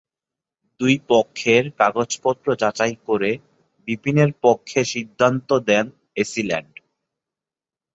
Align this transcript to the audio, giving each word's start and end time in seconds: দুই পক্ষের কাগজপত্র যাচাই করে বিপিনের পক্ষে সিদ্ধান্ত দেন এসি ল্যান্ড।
দুই 0.79 0.95
পক্ষের 1.09 1.63
কাগজপত্র 1.79 2.47
যাচাই 2.55 2.95
করে 3.07 3.31
বিপিনের 3.87 4.31
পক্ষে 4.43 4.79
সিদ্ধান্ত 4.93 5.49
দেন 5.69 5.85
এসি 6.15 6.41
ল্যান্ড। 6.43 6.73